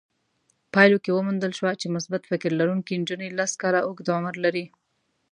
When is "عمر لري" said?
4.17-4.65